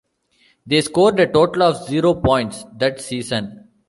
They 0.65 0.81
scored 0.81 1.19
a 1.19 1.27
total 1.31 1.61
of 1.61 1.87
zero 1.87 2.15
points 2.15 2.65
that 2.79 2.99
season. 2.99 3.67